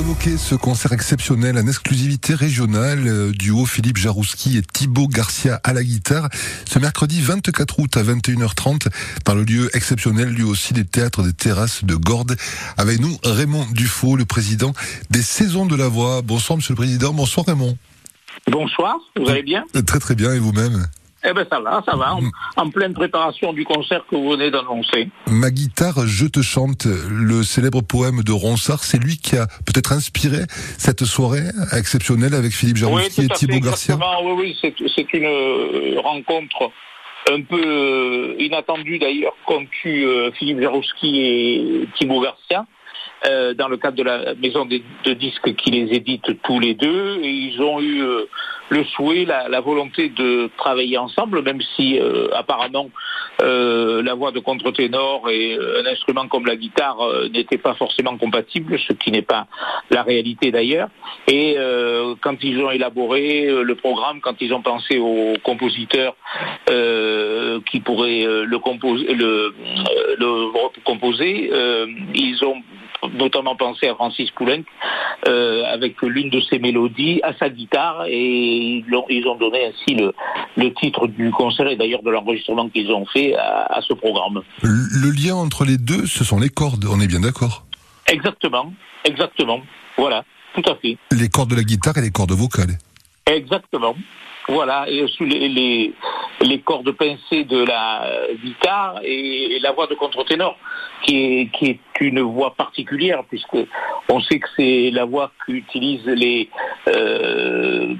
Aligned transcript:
évoquer 0.00 0.38
ce 0.38 0.54
concert 0.54 0.92
exceptionnel 0.92 1.58
en 1.58 1.66
exclusivité 1.66 2.34
régionale, 2.34 3.06
euh, 3.06 3.32
duo 3.32 3.66
Philippe 3.66 3.98
Jarouski 3.98 4.56
et 4.56 4.62
Thibaut 4.62 5.08
Garcia 5.08 5.60
à 5.62 5.74
la 5.74 5.84
guitare, 5.84 6.30
ce 6.64 6.78
mercredi 6.78 7.20
24 7.20 7.78
août 7.78 7.96
à 7.98 8.02
21h30, 8.02 8.88
dans 9.26 9.34
le 9.34 9.44
lieu 9.44 9.68
exceptionnel 9.76 10.30
lui 10.30 10.42
aussi 10.42 10.72
des 10.72 10.86
théâtres 10.86 11.22
des 11.22 11.34
terrasses 11.34 11.84
de 11.84 11.94
Gordes. 11.96 12.36
Avec 12.78 12.98
nous, 12.98 13.14
Raymond 13.24 13.66
Dufaux, 13.72 14.16
le 14.16 14.24
président 14.24 14.72
des 15.10 15.22
Saisons 15.22 15.66
de 15.66 15.76
la 15.76 15.88
Voix. 15.88 16.22
Bonsoir 16.22 16.56
Monsieur 16.56 16.72
le 16.72 16.76
Président, 16.76 17.12
bonsoir 17.12 17.44
Raymond. 17.44 17.76
Bonsoir, 18.50 18.96
vous 19.16 19.28
allez 19.28 19.42
bien? 19.42 19.64
Très 19.86 19.98
très 19.98 20.14
bien, 20.14 20.32
et 20.32 20.38
vous-même? 20.38 20.86
Eh 21.24 21.32
ben 21.32 21.46
ça 21.50 21.60
va, 21.60 21.82
ça 21.84 21.96
va, 21.96 22.16
en, 22.56 22.70
pleine 22.70 22.94
préparation 22.94 23.52
du 23.52 23.64
concert 23.64 24.04
que 24.10 24.16
vous 24.16 24.30
venez 24.30 24.50
d'annoncer. 24.50 25.08
Ma 25.26 25.50
guitare, 25.50 26.06
je 26.06 26.26
te 26.26 26.40
chante, 26.40 26.86
le 26.86 27.42
célèbre 27.42 27.82
poème 27.82 28.22
de 28.22 28.32
Ronsard, 28.32 28.84
c'est 28.84 28.98
lui 28.98 29.18
qui 29.18 29.36
a 29.36 29.46
peut-être 29.66 29.92
inspiré 29.92 30.44
cette 30.78 31.04
soirée 31.04 31.44
exceptionnelle 31.76 32.34
avec 32.34 32.52
Philippe 32.52 32.78
Jarouski 32.78 33.24
et 33.24 33.28
Thibaut 33.28 33.60
Garcia. 33.60 33.98
Oui, 34.24 34.56
oui, 34.62 34.72
c'est 34.94 35.12
une 35.12 35.24
euh, 35.24 36.00
rencontre 36.00 36.70
un 37.30 37.42
peu 37.42 37.62
euh, 37.62 38.34
inattendue 38.38 38.98
d'ailleurs, 38.98 39.34
qu'ont 39.46 39.66
eu 39.84 40.04
euh, 40.04 40.30
Philippe 40.32 40.60
Jarouski 40.60 41.20
et 41.20 41.88
Thibaut 41.98 42.22
Garcia. 42.22 42.66
Euh, 43.26 43.52
dans 43.52 43.68
le 43.68 43.76
cadre 43.76 43.98
de 43.98 44.02
la 44.02 44.34
maison 44.36 44.64
de, 44.64 45.12
disques 45.12 45.54
qui 45.56 45.70
les 45.70 45.94
édite 45.94 46.40
tous 46.42 46.58
les 46.58 46.72
deux. 46.72 47.20
Et 47.22 47.28
ils 47.28 47.60
ont 47.60 47.78
eu 47.78 48.02
euh, 48.02 48.24
le 48.70 48.84
souhait, 48.84 49.24
la, 49.24 49.60
volonté 49.60 50.08
de 50.08 50.48
travailler 50.56 50.96
ensemble, 50.96 51.42
même 51.42 51.60
si 51.76 51.98
euh, 51.98 52.28
apparemment 52.34 52.90
la 53.42 54.14
voix 54.14 54.32
de 54.32 54.38
contre-ténor 54.38 55.30
et 55.30 55.56
un 55.56 55.86
instrument 55.86 56.28
comme 56.28 56.44
la 56.44 56.56
guitare 56.56 56.98
n'étaient 57.32 57.58
pas 57.58 57.72
forcément 57.72 58.18
compatibles, 58.18 58.78
ce 58.78 58.92
qui 58.92 59.10
n'est 59.10 59.22
pas 59.22 59.46
la 59.90 60.02
réalité 60.02 60.50
d'ailleurs. 60.50 60.88
Et 61.26 61.56
quand 62.20 62.44
ils 62.44 62.60
ont 62.62 62.70
élaboré 62.70 63.46
le 63.46 63.74
programme, 63.76 64.20
quand 64.20 64.34
ils 64.42 64.52
ont 64.52 64.60
pensé 64.60 64.98
aux 64.98 65.34
compositeurs 65.42 66.14
qui 66.66 67.80
pourraient 67.80 68.24
le, 68.24 68.44
le 70.18 70.82
composer, 70.84 71.50
ils 72.14 72.44
ont 72.44 72.62
notamment 73.14 73.56
pensé 73.56 73.88
à 73.88 73.94
Francis 73.94 74.30
Poulenc 74.30 74.62
euh, 75.28 75.64
avec 75.72 76.00
l'une 76.02 76.30
de 76.30 76.40
ses 76.40 76.58
mélodies 76.58 77.20
à 77.22 77.34
sa 77.34 77.48
guitare 77.48 78.04
et 78.08 78.84
ils 79.08 79.26
ont, 79.26 79.36
donné 79.36 79.66
ainsi 79.66 79.96
le, 79.96 80.74
titre 80.74 81.06
du 81.06 81.30
concert 81.30 81.68
et 81.68 81.76
d'ailleurs 81.76 82.02
de 82.02 82.10
l'enregistrement 82.10 82.68
qu'ils 82.68 82.90
ont 82.90 83.06
fait 83.06 83.34
à, 83.36 83.80
ce 83.86 83.92
programme. 83.94 84.42
Le, 84.62 85.10
lien 85.10 85.34
entre 85.34 85.64
les 85.64 85.76
deux, 85.76 86.06
ce 86.06 86.24
sont 86.24 86.38
les 86.38 86.48
cordes, 86.48 86.84
on 86.90 87.00
est 87.00 87.06
bien 87.06 87.20
d'accord? 87.20 87.64
Exactement, 88.06 88.72
exactement, 89.04 89.60
voilà, 89.96 90.24
tout 90.54 90.68
à 90.70 90.74
fait. 90.76 90.96
Les 91.12 91.28
cordes 91.28 91.50
de 91.50 91.56
la 91.56 91.62
guitare 91.62 91.98
et 91.98 92.02
les 92.02 92.10
cordes 92.10 92.32
vocales. 92.32 92.78
Exactement. 93.26 93.94
Voilà, 94.48 94.86
et 94.88 95.06
les, 95.20 95.92
les, 96.40 96.60
cordes 96.60 96.90
pincées 96.92 97.44
de 97.44 97.64
la 97.64 98.08
guitare 98.42 99.00
et 99.02 99.58
la 99.62 99.72
voix 99.72 99.86
de 99.86 99.94
contre-ténor, 99.94 100.56
qui 101.02 101.16
est, 101.16 101.46
qui 101.52 101.66
est 101.70 101.80
une 102.00 102.20
voix 102.20 102.54
particulière, 102.54 103.24
puisque 103.28 103.56
on 104.08 104.20
sait 104.20 104.38
que 104.38 104.48
c'est 104.56 104.90
la 104.90 105.04
voix 105.04 105.30
qu'utilisent 105.44 106.06
les, 106.06 106.48
euh, 106.88 107.94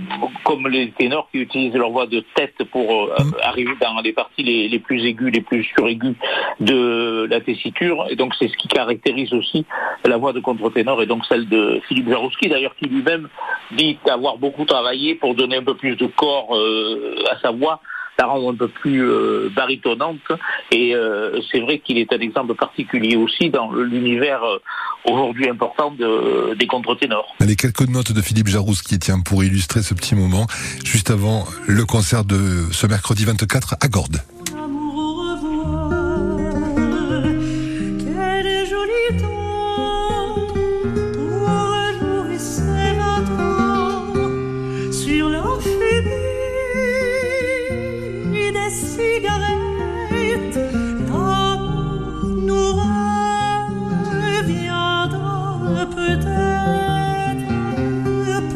comme 0.44 0.68
les 0.68 0.90
ténors 0.92 1.28
qui 1.30 1.38
utilisent 1.38 1.74
leur 1.74 1.90
voix 1.90 2.06
de 2.06 2.24
tête 2.34 2.64
pour 2.70 2.90
euh, 2.90 3.14
mm. 3.18 3.34
arriver 3.42 3.72
dans 3.80 4.00
les 4.00 4.12
parties 4.12 4.42
les, 4.42 4.68
les 4.68 4.78
plus 4.78 5.04
aiguës, 5.04 5.32
les 5.32 5.40
plus 5.40 5.64
suraiguës 5.64 6.14
de 6.60 7.26
la 7.30 7.40
tessiture. 7.40 8.06
Et 8.10 8.16
donc 8.16 8.34
c'est 8.38 8.48
ce 8.48 8.56
qui 8.56 8.68
caractérise 8.68 9.32
aussi 9.32 9.66
la 10.04 10.16
voix 10.16 10.32
de 10.32 10.40
contre-ténor 10.40 11.02
et 11.02 11.06
donc 11.06 11.24
celle 11.26 11.48
de 11.48 11.80
Philippe 11.88 12.08
Jarouski, 12.08 12.48
d'ailleurs 12.48 12.74
qui 12.76 12.86
lui-même 12.86 13.28
dit 13.72 13.98
avoir 14.08 14.38
beaucoup 14.38 14.64
travaillé 14.64 15.14
pour 15.14 15.34
donner 15.34 15.56
un 15.56 15.64
peu 15.64 15.74
plus 15.74 15.96
de 15.96 16.06
corps 16.06 16.56
euh, 16.56 17.22
à 17.30 17.38
sa 17.40 17.50
voix 17.50 17.80
la 18.20 18.26
rendre 18.26 18.52
un 18.52 18.54
peu 18.54 18.68
plus 18.68 19.02
euh, 19.02 19.48
baritonnante. 19.54 20.20
Et 20.70 20.94
euh, 20.94 21.40
c'est 21.50 21.60
vrai 21.60 21.78
qu'il 21.78 21.96
est 21.98 22.12
un 22.12 22.18
exemple 22.18 22.54
particulier 22.54 23.16
aussi 23.16 23.48
dans 23.48 23.72
l'univers 23.72 24.42
euh, 24.44 24.58
aujourd'hui 25.10 25.48
important 25.48 25.90
de, 25.90 26.54
des 26.54 26.66
contre-ténors. 26.66 27.34
Les 27.40 27.56
quelques 27.56 27.88
notes 27.88 28.12
de 28.12 28.20
Philippe 28.20 28.48
Jarousse 28.48 28.82
qui 28.82 28.98
tient 28.98 29.20
pour 29.20 29.42
illustrer 29.42 29.82
ce 29.82 29.94
petit 29.94 30.14
moment, 30.14 30.46
juste 30.84 31.10
avant 31.10 31.46
le 31.66 31.84
concert 31.86 32.24
de 32.24 32.70
ce 32.72 32.86
mercredi 32.86 33.24
24 33.24 33.76
à 33.80 33.88
Gordes. 33.88 34.20
cigarette, 49.00 50.56
l'amour 51.08 51.60
nous 52.46 52.72
reviendra 54.32 55.06
peut-être, 55.98 57.48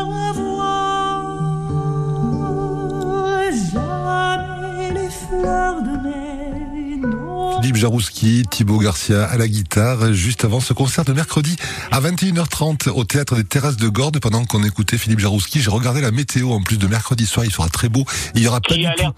Philippe 7.65 7.77
Jarouski, 7.77 8.43
Thibaut 8.47 8.77
Garcia 8.77 9.25
à 9.25 9.37
la 9.39 9.47
guitare, 9.47 10.13
juste 10.13 10.45
avant 10.45 10.59
ce 10.59 10.71
concert 10.73 11.03
de 11.03 11.13
mercredi 11.13 11.55
à 11.91 11.99
21h30 11.99 12.91
au 12.91 13.05
théâtre 13.05 13.35
des 13.37 13.43
Terrasses 13.43 13.77
de 13.77 13.87
Gordes. 13.87 14.19
Pendant 14.19 14.45
qu'on 14.45 14.63
écoutait 14.63 14.99
Philippe 14.99 15.17
Jarouski, 15.17 15.61
j'ai 15.61 15.71
regardé 15.71 15.99
la 15.99 16.11
météo 16.11 16.51
en 16.51 16.61
plus 16.61 16.77
de 16.77 16.85
mercredi 16.85 17.25
soir, 17.25 17.43
il 17.43 17.51
sera 17.51 17.67
très 17.69 17.89
beau. 17.89 18.03
Il 18.35 18.43
y 18.43 18.47
aura 18.47 18.61
pas 18.61 18.75
a 18.75 18.77
l'air 18.77 19.13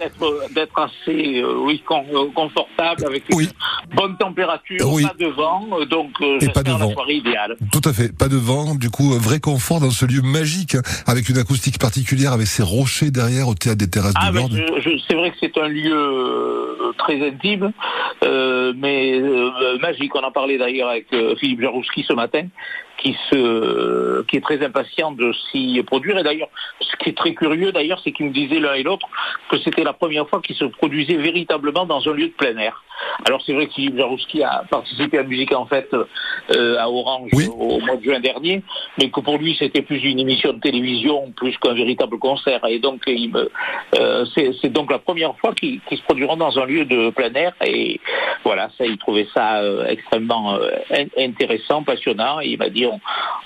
d'être 0.56 0.80
assez 0.80 1.42
euh, 1.42 1.58
oui, 1.60 1.84
euh, 1.92 2.32
confortable 2.34 3.06
avec 3.06 3.24
une 3.30 3.50
bonne 3.94 4.16
température, 4.16 4.96
pas 5.02 5.14
de 5.20 5.28
vent, 5.28 5.68
euh, 5.82 5.86
donc 5.86 6.12
Et 6.40 6.48
pas 6.48 6.64
de 6.64 6.72
vent. 6.72 6.94
soirée 6.94 7.16
idéale. 7.16 7.58
Tout 7.74 7.82
à 7.84 7.92
fait, 7.92 8.18
pas 8.18 8.30
de 8.30 8.38
vent, 8.38 8.76
du 8.76 8.90
coup 8.90 9.10
vrai 9.20 9.42
confort 9.42 9.82
dans 9.82 9.92
ce 9.92 10.06
lieu 10.06 10.22
magique 10.22 10.76
hein, 10.76 10.84
avec 11.06 11.28
une 11.28 11.38
acoustique 11.38 11.80
particulière, 11.80 12.32
avec 12.32 12.48
ces 12.48 12.64
rochers 12.64 13.12
derrière 13.12 13.50
au 13.50 13.56
théâtre 13.56 13.80
des 13.80 13.90
Terrasses 13.90 14.14
de 14.14 14.20
ah, 14.22 14.32
Gordes. 14.32 14.58
C'est 15.06 15.16
vrai 15.16 15.32
que 15.32 15.38
c'est 15.42 15.58
un 15.58 15.68
lieu 15.68 16.94
très 16.98 17.28
intime. 17.28 17.74
Euh, 18.24 18.37
mais 18.76 19.20
euh, 19.20 19.78
magique. 19.80 20.16
On 20.16 20.24
en 20.24 20.32
parlait 20.32 20.58
d'ailleurs 20.58 20.90
avec 20.90 21.12
euh, 21.14 21.36
Philippe 21.36 21.62
Jarouski 21.62 22.04
ce 22.04 22.14
matin, 22.14 22.48
qui 22.98 23.16
se, 23.30 24.24
qui 24.24 24.38
est 24.38 24.42
très 24.42 24.64
impatient 24.64 25.12
de 25.12 25.32
s'y 25.52 25.82
produire. 25.86 26.18
Et 26.18 26.24
d'ailleurs, 26.24 26.50
ce 26.82 26.96
qui 26.98 27.10
est 27.10 27.18
très 27.18 27.34
curieux 27.34 27.72
d'ailleurs, 27.72 28.00
c'est 28.04 28.12
qu'ils 28.12 28.28
me 28.28 28.34
disaient 28.34 28.60
l'un 28.60 28.74
et 28.74 28.84
l'autre 28.84 29.08
que 29.50 29.58
c'était 29.60 29.84
la 29.84 29.94
première 29.94 30.28
fois 30.28 30.42
qu'ils 30.42 30.56
se 30.56 30.66
produisaient 30.66 31.18
véritablement 31.18 31.86
dans 31.86 32.08
un 32.08 32.14
lieu 32.14 32.28
de 32.28 32.34
plein 32.34 32.58
air. 32.58 32.84
Alors 33.26 33.42
c'est 33.46 33.54
vrai 33.54 33.68
que 33.68 33.74
Philippe 33.74 33.98
Jarouski 33.98 34.44
a 34.44 34.64
participé 34.70 35.20
à 35.20 35.24
Musique 35.24 35.54
en 35.54 35.66
fait 35.66 35.90
euh, 35.94 36.78
à 36.80 36.90
Orange 36.90 37.32
au 37.58 37.80
mois 37.80 37.96
de 37.96 38.04
juin 38.04 38.20
dernier, 38.20 38.64
mais 38.98 39.10
que 39.10 39.20
pour 39.20 39.38
lui 39.38 39.56
c'était 39.60 39.82
plus 39.82 40.04
une 40.04 40.20
émission 40.20 40.54
de 40.54 40.60
télévision 40.60 41.32
plus 41.36 41.58
qu'un 41.58 41.74
véritable 41.74 42.18
concert. 42.20 42.60
Et 42.68 42.80
donc 42.80 43.02
euh, 43.08 44.26
c'est 44.36 44.72
donc 44.72 44.92
la 44.92 45.00
première 45.00 45.38
fois 45.38 45.54
qu'ils 45.54 45.82
se 45.90 46.02
produiront 46.04 46.38
dans 46.38 46.58
un 46.58 46.66
lieu 46.66 46.86
de 46.86 47.10
plein 47.12 47.34
air. 47.34 47.54
Et 47.64 48.00
voilà, 48.44 48.70
ça 48.78 48.86
il 48.86 48.98
trouvait 48.98 49.28
ça 49.34 49.62
euh, 49.62 49.86
extrêmement 49.88 50.58
intéressant, 51.18 51.84
passionnant. 51.84 52.42
Et 52.42 52.50
il 52.50 52.58
m'a 52.58 52.70
dit 52.70 52.86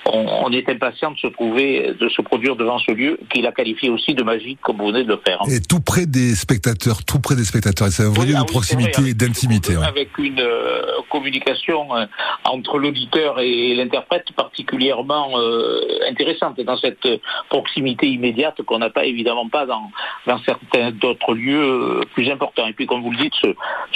on, 0.05 0.51
est 0.51 0.67
impatient 0.69 1.11
de 1.11 1.17
se 1.17 1.27
trouver, 1.27 1.93
de 1.99 2.09
se 2.09 2.21
produire 2.21 2.55
devant 2.55 2.79
ce 2.79 2.91
lieu 2.91 3.19
qu'il 3.29 3.45
a 3.45 3.51
qualifié 3.51 3.89
aussi 3.89 4.13
de 4.13 4.23
magique 4.23 4.59
comme 4.61 4.77
vous 4.77 4.87
venez 4.87 5.03
de 5.03 5.09
le 5.09 5.21
faire. 5.25 5.39
Et 5.49 5.61
tout 5.61 5.79
près 5.79 6.05
des 6.05 6.35
spectateurs, 6.35 7.03
tout 7.05 7.19
près 7.19 7.35
des 7.35 7.45
spectateurs. 7.45 7.87
C'est 7.89 8.03
un 8.03 8.09
vrai 8.09 8.25
lieu 8.25 8.33
de 8.33 8.39
ah 8.39 8.45
proximité 8.45 9.09
et 9.09 9.13
d'intimité. 9.13 9.75
Avec 9.75 10.17
une 10.17 10.39
euh, 10.39 10.81
communication 11.09 11.95
euh, 11.95 12.05
entre 12.45 12.79
l'auditeur 12.79 13.39
et 13.39 13.75
l'interprète 13.75 14.31
particulièrement 14.35 15.29
euh, 15.37 15.81
intéressante 16.09 16.59
dans 16.61 16.77
cette 16.77 17.07
proximité 17.49 18.07
immédiate 18.07 18.61
qu'on 18.63 18.79
n'a 18.79 18.89
pas 18.89 19.05
évidemment 19.05 19.47
pas 19.47 19.65
dans, 19.65 19.91
dans 20.27 20.39
certains 20.43 20.91
d'autres 20.91 21.33
lieux 21.33 22.01
plus 22.13 22.29
importants. 22.29 22.67
Et 22.67 22.73
puis 22.73 22.87
comme 22.87 23.01
vous 23.01 23.11
le 23.11 23.17
dites, 23.17 23.33
ce, 23.41 23.47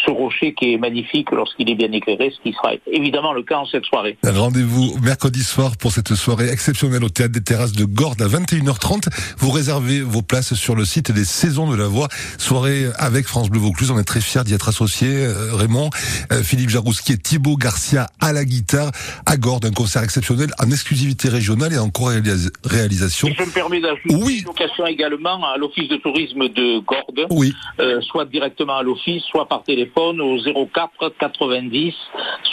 ce 0.06 0.12
rocher 0.12 0.53
qui 0.53 0.74
est 0.74 0.77
magnifique 0.77 1.31
lorsqu'il 1.31 1.69
est 1.69 1.75
bien 1.75 1.92
éclairé, 1.92 2.31
ce 2.36 2.42
qui 2.42 2.53
sera 2.53 2.74
évidemment 2.88 3.33
le 3.33 3.44
cas 3.44 3.57
en 3.57 3.65
cette 3.65 3.86
soirée. 3.86 4.18
Rendez-vous 4.24 4.95
mercredi 5.01 5.34
mercredi 5.35 5.43
soir 5.43 5.77
pour 5.77 5.91
cette 5.91 6.15
soirée 6.15 6.49
exceptionnelle 6.49 7.03
au 7.03 7.09
Théâtre 7.09 7.33
des 7.33 7.43
Terrasses 7.43 7.73
de 7.73 7.83
Gordes 7.83 8.21
à 8.21 8.27
21h30. 8.27 9.09
Vous 9.37 9.51
réservez 9.51 10.01
vos 10.01 10.21
places 10.21 10.53
sur 10.53 10.75
le 10.75 10.85
site 10.85 11.11
des 11.11 11.25
Saisons 11.25 11.69
de 11.69 11.75
la 11.75 11.87
Voix. 11.87 12.07
Soirée 12.37 12.85
avec 12.97 13.27
France 13.27 13.49
Bleu 13.49 13.59
Vaucluse. 13.59 13.91
On 13.91 13.99
est 13.99 14.03
très 14.03 14.21
fiers 14.21 14.43
d'y 14.45 14.53
être 14.53 14.69
associés. 14.69 15.25
Euh, 15.25 15.53
Raymond, 15.53 15.89
euh, 16.31 16.41
Philippe 16.41 16.69
Jarouski 16.69 17.13
et 17.13 17.17
Thibaut 17.17 17.57
Garcia 17.57 18.07
à 18.21 18.31
la 18.31 18.45
guitare 18.45 18.91
à 19.25 19.35
Gordes. 19.35 19.65
Un 19.65 19.71
concert 19.71 20.03
exceptionnel 20.03 20.51
en 20.59 20.71
exclusivité 20.71 21.27
régionale 21.27 21.73
et 21.73 21.79
en 21.79 21.89
co-réalisation. 21.89 23.27
je 23.37 23.43
me 23.43 23.51
permets 23.51 23.81
d'ajouter 23.81 24.15
oui. 24.15 24.39
une 24.43 24.49
occasion 24.49 24.85
également 24.85 25.43
à 25.45 25.57
l'Office 25.57 25.89
de 25.89 25.97
tourisme 25.97 26.47
de 26.47 26.79
Gordes. 26.79 27.27
Oui. 27.31 27.53
Euh, 27.79 27.99
soit 28.01 28.25
directement 28.25 28.77
à 28.77 28.83
l'Office, 28.83 29.23
soit 29.29 29.47
par 29.47 29.63
téléphone 29.63 30.21
au 30.21 30.37
04 30.37 31.13
90 31.19 31.93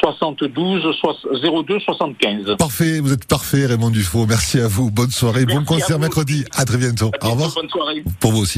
72 0.01 0.83
02 1.33 1.81
75. 1.81 2.57
Parfait, 2.59 2.72
vous 2.81 3.13
êtes 3.13 3.27
parfait 3.27 3.67
Raymond 3.67 3.91
Dufaux. 3.91 4.27
Merci 4.27 4.59
à 4.61 4.69
vous. 4.69 4.91
Bonne 4.91 5.11
soirée, 5.11 5.45
bon 5.45 5.65
concert 5.65 5.99
mercredi. 5.99 6.45
À 6.53 6.65
très 6.65 6.79
bientôt. 6.79 7.11
Au 7.21 7.31
revoir. 7.31 7.53
Bonne 7.55 7.69
soirée. 7.69 8.03
Pour 8.21 8.33
vous 8.33 8.43
aussi. 8.43 8.51